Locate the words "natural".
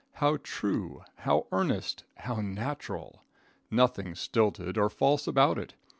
2.41-3.23